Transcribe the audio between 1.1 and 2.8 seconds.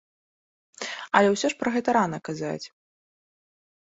Але ўсё ж пра гэта рана казаць.